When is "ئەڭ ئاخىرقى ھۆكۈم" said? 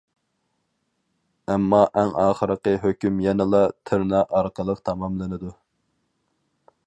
2.01-3.21